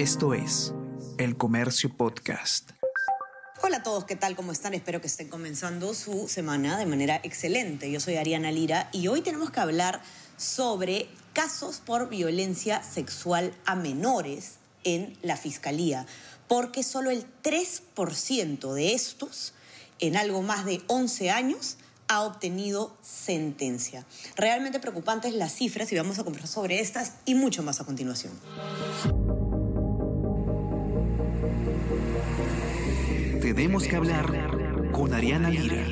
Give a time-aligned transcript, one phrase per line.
[0.00, 0.72] Esto es
[1.18, 2.70] El Comercio Podcast.
[3.62, 4.34] Hola a todos, ¿qué tal?
[4.34, 4.72] ¿Cómo están?
[4.72, 7.90] Espero que estén comenzando su semana de manera excelente.
[7.90, 10.00] Yo soy Ariana Lira y hoy tenemos que hablar
[10.38, 16.06] sobre casos por violencia sexual a menores en la Fiscalía,
[16.48, 19.52] porque solo el 3% de estos,
[19.98, 21.76] en algo más de 11 años,
[22.08, 24.06] ha obtenido sentencia.
[24.34, 28.32] Realmente preocupantes las cifras y vamos a conversar sobre estas y mucho más a continuación.
[33.52, 35.84] Tenemos que hablar con Ariana Lira.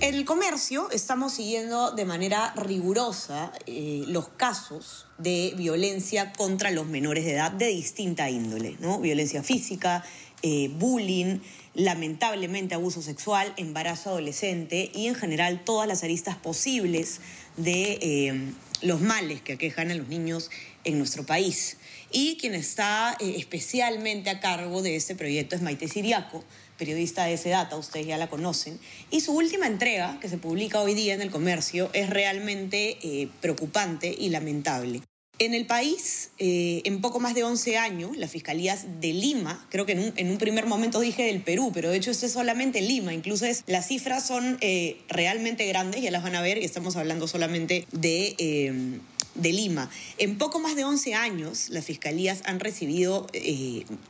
[0.00, 6.86] En el comercio estamos siguiendo de manera rigurosa eh, los casos de violencia contra los
[6.86, 9.00] menores de edad de distinta índole, ¿no?
[9.00, 10.02] Violencia física,
[10.40, 11.40] eh, bullying,
[11.74, 17.20] lamentablemente abuso sexual, embarazo adolescente y en general todas las aristas posibles
[17.58, 20.50] de eh, los males que aquejan a los niños
[20.84, 21.76] en nuestro país.
[22.10, 26.44] Y quien está eh, especialmente a cargo de este proyecto es Maite Siriaco,
[26.78, 28.78] periodista de ese data, ustedes ya la conocen.
[29.10, 33.28] Y su última entrega, que se publica hoy día en el comercio, es realmente eh,
[33.40, 35.02] preocupante y lamentable.
[35.40, 39.86] En el país, eh, en poco más de 11 años, las fiscalías de Lima, creo
[39.86, 43.14] que en un, primer momento dije del Perú, pero de hecho este es solamente Lima,
[43.14, 47.28] incluso las cifras son eh, realmente grandes, ya las van a ver, y estamos hablando
[47.28, 49.00] solamente de, eh,
[49.40, 49.88] Lima.
[50.18, 53.28] En poco más de 11 años, las fiscalías han recibido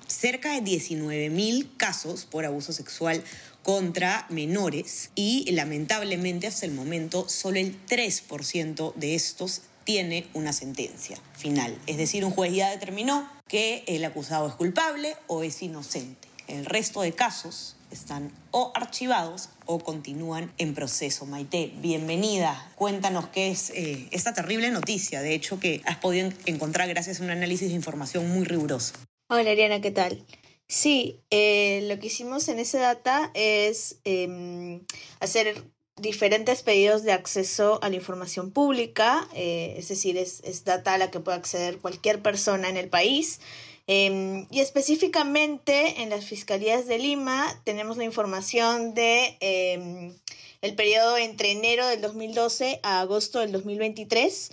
[0.06, 3.23] cerca de 19 mil casos por abuso sexual
[3.62, 11.17] contra menores y lamentablemente hasta el momento solo el 3% de estos tiene una sentencia
[11.33, 11.75] final.
[11.86, 16.28] Es decir, un juez ya determinó que el acusado es culpable o es inocente.
[16.47, 21.25] El resto de casos están o archivados o continúan en proceso.
[21.25, 22.70] Maite, bienvenida.
[22.75, 27.25] Cuéntanos qué es eh, esta terrible noticia, de hecho, que has podido encontrar gracias a
[27.25, 28.92] un análisis de información muy riguroso.
[29.31, 30.22] Hola, Ariana, ¿qué tal?
[30.66, 34.84] Sí, eh, lo que hicimos en ese data es em,
[35.21, 35.65] hacer
[36.00, 41.10] diferentes pedidos de acceso a la información pública, eh, es decir, es, data a la
[41.10, 43.41] que puede acceder cualquier persona en el país.
[43.86, 50.14] Em, y específicamente en las fiscalías de Lima tenemos la información de em,
[50.60, 54.50] el periodo entre enero del 2012 a agosto del 2023.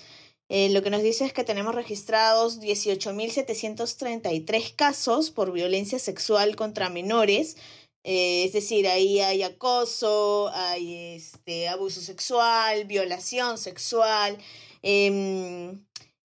[0.47, 6.89] Eh, lo que nos dice es que tenemos registrados 18.733 casos por violencia sexual contra
[6.89, 7.57] menores,
[8.07, 14.37] eh, es decir, ahí hay acoso, hay este, abuso sexual, violación sexual.
[14.83, 15.83] Em,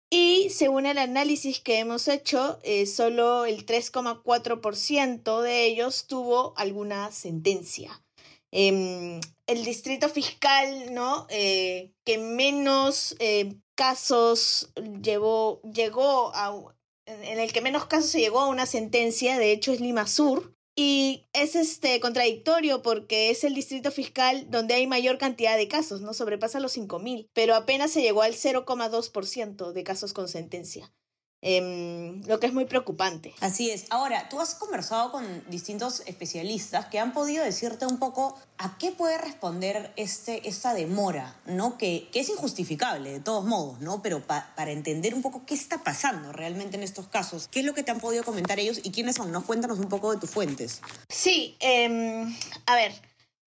[0.09, 7.11] y según el análisis que hemos hecho, eh, solo el 3,4% de ellos tuvo alguna
[7.11, 8.01] sentencia.
[8.53, 11.27] Em, el distrito fiscal, ¿no?
[11.29, 13.17] Eh, que menos
[13.75, 14.71] casos
[15.03, 16.55] llevó, llegó a,
[17.07, 20.55] en el que menos casos se llegó a una sentencia, de hecho es Lima Sur,
[20.77, 26.01] y es este contradictorio porque es el distrito fiscal donde hay mayor cantidad de casos,
[26.01, 26.15] ¿no?
[26.15, 30.93] Sobrepasa los 5.000, pero apenas se llegó al 0,2% de casos con sentencia.
[31.47, 33.35] Em, lo que es muy preocupante.
[33.41, 33.85] Así es.
[33.91, 38.93] Ahora, tú has conversado con distintos especialistas que han podido decirte un poco a qué
[38.93, 41.77] puede responder este, esta demora, ¿no?
[41.77, 44.01] Que, que es injustificable de todos modos, ¿no?
[44.01, 47.75] Pero para entender un poco qué está pasando realmente en estos casos, ¿qué es lo
[47.75, 49.31] que te han podido comentar ellos y quiénes son?
[49.31, 49.45] ¿no?
[49.45, 50.81] Cuéntanos un poco de tus fuentes.
[51.11, 52.35] Sí, em,
[52.65, 52.93] a ver.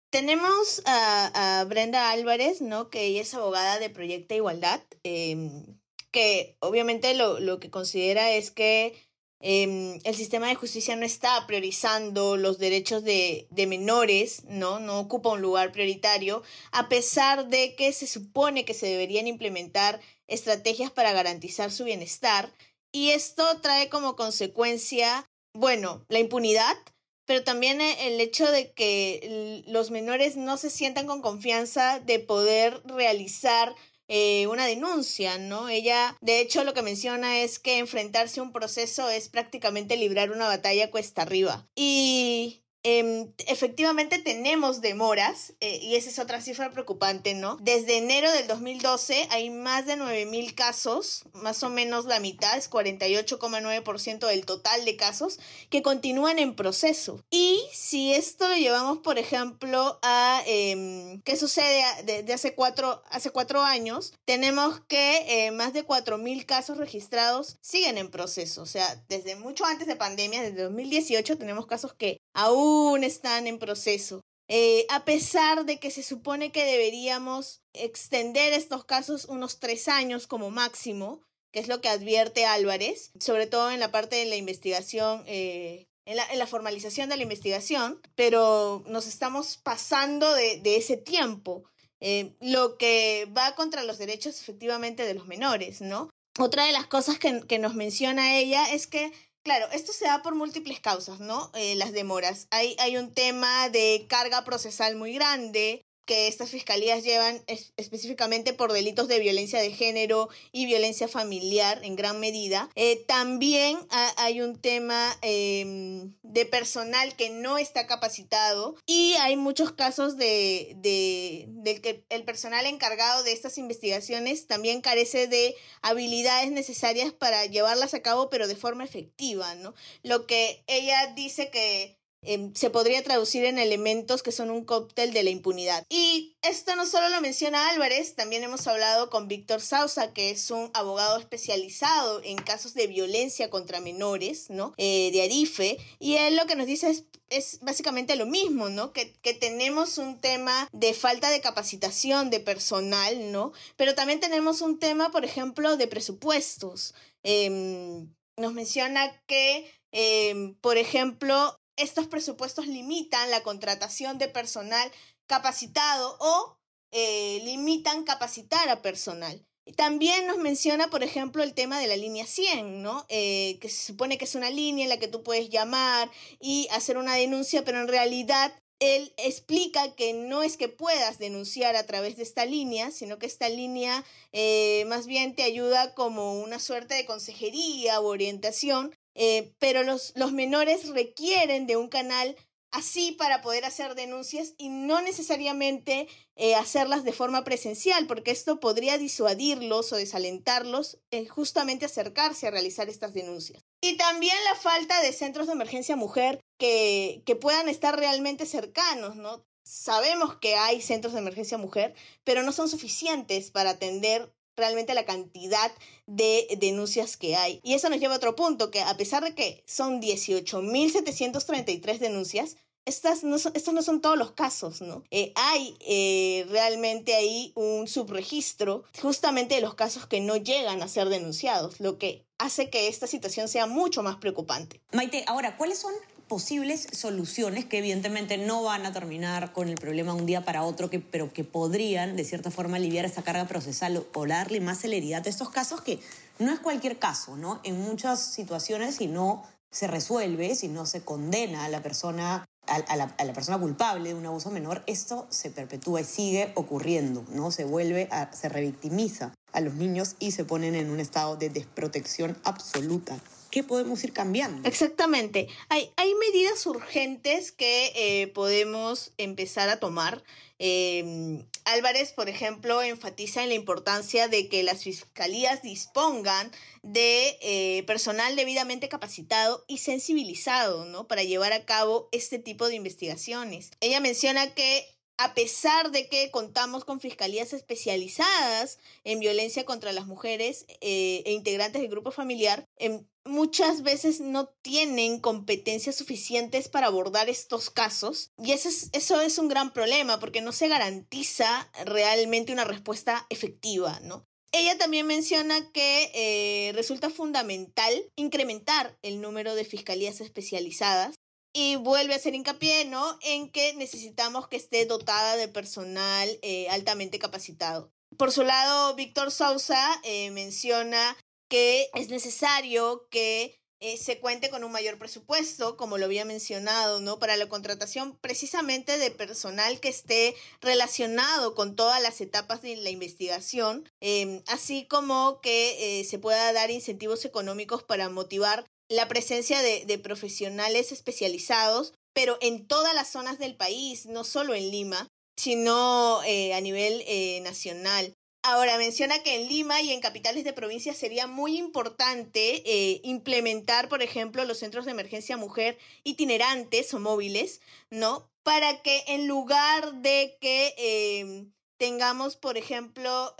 [0.08, 2.88] Tenemos a, Brenda Álvarez, ¿no?
[2.90, 4.80] Que ella es abogada de Proyecta Igualdad.
[5.04, 5.62] Eh,
[6.12, 8.94] que obviamente lo, lo que considera es que
[9.40, 14.78] em, el sistema de justicia no está priorizando los derechos de, de, menores, ¿no?
[14.78, 20.00] No ocupa un lugar prioritario, a pesar de que se supone que se deberían implementar
[20.28, 22.52] estrategias para garantizar su bienestar.
[22.92, 26.76] Y esto trae como consecuencia, bueno, la impunidad,
[27.24, 32.82] pero también el hecho de que los menores no se sientan con confianza de poder
[32.84, 33.74] realizar
[34.08, 35.68] eh, una denuncia, ¿no?
[35.68, 40.30] Ella, de hecho, lo que menciona es que enfrentarse a un proceso es prácticamente librar
[40.30, 41.66] una batalla cuesta arriba.
[41.74, 47.56] Y Em, efectivamente tenemos demoras eh, y esa es otra cifra preocupante, ¿no?
[47.60, 52.68] Desde enero del 2012 hay más de 9.000 casos, más o menos la mitad, es
[52.68, 55.38] 48,9% del total de casos
[55.70, 57.22] que continúan en proceso.
[57.30, 63.30] Y si esto lo llevamos, por ejemplo, a em, qué sucede de, hace, cuatro, hace
[63.30, 68.62] cuatro años, tenemos que eh, más de 4.000 casos registrados siguen en proceso.
[68.62, 72.71] O sea, desde mucho antes de pandemia, desde 2018, tenemos casos que aún
[73.02, 74.20] están en proceso.
[74.48, 80.26] eh, a pesar de que se supone que deberíamos extender estos casos unos tres años
[80.26, 81.22] como máximo,
[81.52, 85.86] que es lo que advierte Álvarez, sobre todo en la parte de la investigación eh,
[86.04, 91.64] en la, formalización de la investigación, pero nos estamos pasando de, ese tiempo,
[92.00, 96.10] eh, lo que va contra los derechos efectivamente de los menores, ¿no?
[96.38, 99.12] Otra de las cosas que, nos menciona ella es que
[99.44, 101.50] Claro, esto se da por múltiples causas, ¿no?
[101.54, 102.46] Eh, las demoras.
[102.50, 107.42] Hay, hay un tema de carga procesal muy grande, que estas fiscalías llevan
[107.76, 112.68] específicamente por delitos de violencia de género y violencia familiar en gran medida.
[112.74, 113.78] Eh, también
[114.16, 120.74] hay un tema em, de personal que no está capacitado y hay muchos casos de,
[120.76, 127.94] de, que el personal encargado de estas investigaciones también carece de habilidades necesarias para llevarlas
[127.94, 129.74] a cabo pero de forma efectiva, ¿no?
[130.02, 135.12] Lo que ella dice que Em, se podría traducir en elementos que son un cóctel
[135.12, 135.84] de la impunidad.
[135.88, 140.52] Y esto no solo lo menciona Álvarez, también hemos hablado con Víctor Sausa, que es
[140.52, 144.72] un abogado especializado en casos de violencia contra menores, ¿no?
[144.76, 148.92] Eh, de Arife, y él lo que nos dice es, es básicamente lo mismo, ¿no?
[148.92, 153.52] Que, que tenemos un tema de falta de capacitación de personal, ¿no?
[153.76, 156.94] Pero también tenemos un tema, por ejemplo, de presupuestos.
[157.24, 164.90] Em, nos menciona que, em, por ejemplo, estos presupuestos limitan la contratación de personal
[165.26, 166.56] capacitado o
[166.92, 169.44] eh, limitan capacitar a personal.
[169.76, 173.06] También nos menciona, por ejemplo, el tema de la línea 100, ¿no?
[173.08, 176.66] Eh, que se supone que es una línea en la que tú puedes llamar y
[176.72, 181.86] hacer una denuncia, pero en realidad él explica que no es que puedas denunciar a
[181.86, 186.58] través de esta línea, sino que esta línea eh, más bien te ayuda como una
[186.58, 192.36] suerte de consejería o orientación eh, pero los, los menores requieren de un canal
[192.72, 198.58] así para poder hacer denuncias y no necesariamente eh, hacerlas de forma presencial, porque esto
[198.58, 203.62] podría disuadirlos o desalentarlos en justamente acercarse a realizar estas denuncias.
[203.82, 209.16] Y también la falta de centros de emergencia mujer que, que puedan estar realmente cercanos,
[209.16, 209.44] ¿no?
[209.64, 211.94] Sabemos que hay centros de emergencia mujer,
[212.24, 215.72] pero no son suficientes para atender realmente la cantidad
[216.06, 217.60] de denuncias que hay.
[217.62, 222.56] Y eso nos lleva a otro punto, que a pesar de que son 18.733 denuncias,
[222.84, 225.04] estas no son, estos no son todos los casos, ¿no?
[225.10, 230.88] Eh, hay eh, realmente ahí un subregistro justamente de los casos que no llegan a
[230.88, 234.80] ser denunciados, lo que hace que esta situación sea mucho más preocupante.
[234.92, 235.92] Maite, ahora, ¿cuáles son
[236.32, 240.88] posibles soluciones que evidentemente no van a terminar con el problema un día para otro,
[241.10, 245.28] pero que podrían de cierta forma aliviar esa carga procesal o, darle más celeridad a
[245.28, 246.00] estos casos que
[246.38, 247.60] no es cualquier caso, ¿no?
[247.64, 252.96] En muchas situaciones si no se resuelve, si no se condena a la persona a,
[252.96, 257.26] la, a, la, persona culpable de un abuso menor, esto se perpetúa y sigue ocurriendo,
[257.28, 257.50] ¿no?
[257.50, 261.50] Se vuelve, a, se revictimiza a los niños y se ponen en un estado de
[261.50, 263.18] desprotección absoluta.
[263.52, 264.66] ¿Qué podemos ir cambiando?
[264.66, 265.46] Exactamente.
[265.68, 270.24] Hay, hay medidas urgentes que eh, podemos empezar a tomar.
[270.58, 276.50] Em, Álvarez, por ejemplo, enfatiza en la importancia de que las fiscalías dispongan
[276.82, 281.06] de eh, personal debidamente capacitado y sensibilizado, ¿no?
[281.06, 283.70] Para llevar a cabo este tipo de investigaciones.
[283.80, 284.86] Ella menciona que
[285.18, 291.32] a pesar de que contamos con fiscalías especializadas en violencia contra las mujeres eh, e
[291.32, 298.32] integrantes del grupo familiar, em, muchas veces no tienen competencias suficientes para abordar estos casos
[298.36, 304.26] y eso es, un gran problema porque no se garantiza realmente una respuesta efectiva, ¿no?
[304.54, 311.14] Ella también menciona que eh, resulta fundamental incrementar el número de fiscalías especializadas
[311.52, 313.18] y vuelve a hacer hincapié, ¿no?
[313.22, 317.92] En que necesitamos que esté dotada de personal eh, altamente capacitado.
[318.16, 321.16] Por su lado, Víctor Sousa eh, menciona
[321.48, 327.00] que es necesario que eh, se cuente con un mayor presupuesto, como lo había mencionado,
[327.00, 327.18] ¿no?
[327.18, 332.90] Para la contratación precisamente de personal que esté relacionado con todas las etapas de la
[332.90, 339.98] investigación, em, así como que se pueda dar incentivos económicos para motivar la presencia de,
[339.98, 346.54] profesionales especializados, pero en todas las zonas del país, no solo en Lima, sino eh,
[346.54, 348.14] a nivel eh, nacional.
[348.42, 353.88] Ahora, menciona que en Lima y en capitales de provincia sería muy importante eh, implementar,
[353.88, 358.28] por ejemplo, los centros de emergencia mujer itinerantes o móviles, ¿no?
[358.42, 361.46] Para que en lugar de que
[361.78, 363.36] tengamos, por ejemplo,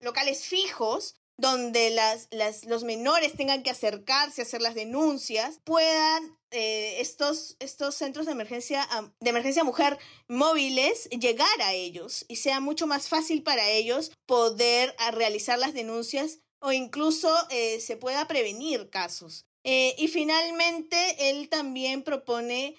[0.00, 1.96] locales fijos, donde
[2.66, 8.32] los menores tengan que acercarse a hacer las denuncias, puedan eh, estos, estos centros de
[8.32, 8.86] emergencia,
[9.20, 14.96] de emergencia mujer móviles llegar a ellos y sea mucho más fácil para ellos poder
[15.12, 19.46] realizar las denuncias o incluso eh, se pueda prevenir casos.
[19.62, 22.76] Eh, y finalmente, él también propone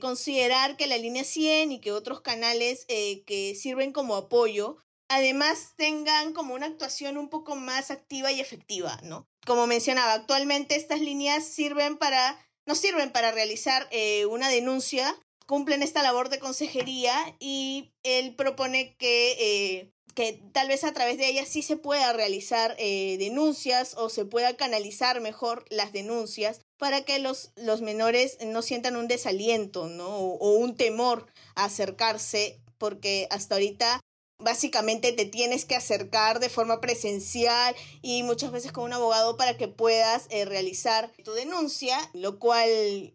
[0.00, 4.78] considerar que la línea 100 y que otros canales que sirven como apoyo
[5.10, 9.26] además tengan como una actuación un poco más activa y efectiva, ¿no?
[9.44, 15.82] Como mencionaba, actualmente estas líneas sirven para, no sirven para realizar eh, una denuncia, cumplen
[15.82, 21.26] esta labor de consejería y él propone que, eh, que tal vez a través de
[21.26, 27.04] ellas sí se pueda realizar eh, denuncias o se pueda canalizar mejor las denuncias para
[27.04, 30.08] que los, los menores no sientan un desaliento, ¿no?
[30.08, 31.26] o un temor
[31.56, 34.00] a acercarse porque hasta ahorita
[34.40, 39.56] básicamente te tienes que acercar de forma presencial y muchas veces con un abogado para
[39.56, 43.14] que puedas eh, realizar tu denuncia, lo cual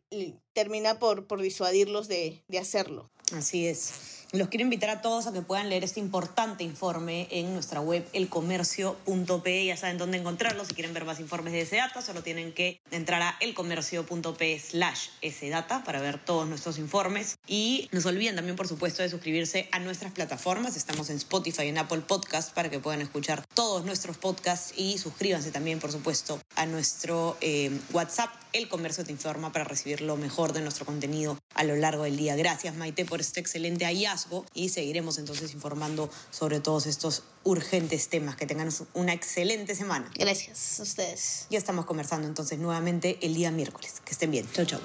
[0.53, 3.09] termina por, por disuadirlos de, de hacerlo.
[3.33, 4.24] Así es.
[4.35, 8.05] Los quiero invitar a todos a que puedan leer este importante informe en nuestra web
[8.11, 9.65] elcomercio.pe.
[9.65, 10.65] Ya saben dónde encontrarlo.
[10.65, 15.07] Si quieren ver más informes de ese data, solo tienen que entrar a elcomercio.pe slash
[15.49, 17.37] data para ver todos nuestros informes.
[17.47, 20.75] Y no se olviden también, por supuesto, de suscribirse a nuestras plataformas.
[20.75, 24.97] Estamos en Spotify y en Apple Podcast para que puedan escuchar todos nuestros podcasts y
[24.97, 28.31] suscríbanse también, por supuesto, a nuestro eh, WhatsApp.
[28.51, 32.17] El Comercio te informa para recibir lo mejor de nuestro contenido a lo largo del
[32.17, 32.35] día.
[32.35, 38.35] Gracias, Maite, por este excelente hallazgo y seguiremos entonces informando sobre todos estos urgentes temas.
[38.35, 40.11] Que tengan una excelente semana.
[40.15, 41.47] Gracias a ustedes.
[41.49, 44.01] Ya estamos conversando entonces nuevamente el día miércoles.
[44.03, 44.47] Que estén bien.
[44.53, 44.81] Chau, chau.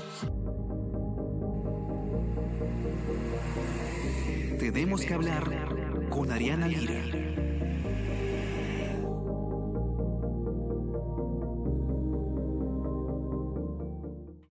[4.58, 7.29] Tenemos que hablar con Ariana Lira.